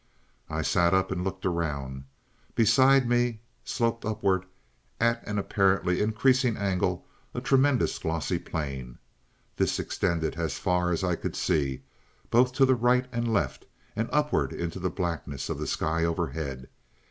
[0.49, 2.05] "I sat up and looked around.
[2.55, 4.45] Beside me, sloped upward
[4.99, 8.97] at an apparently increasing angle a tremendous glossy plane.
[9.57, 11.83] This extended, as far as I could see,
[12.31, 16.67] both to the right and left and upward into the blackness of the sky overhead.